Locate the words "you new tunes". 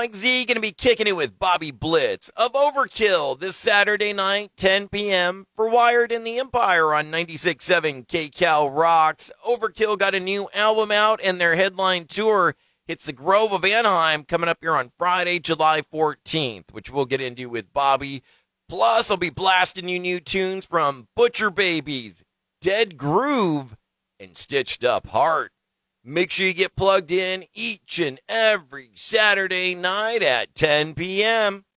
19.90-20.64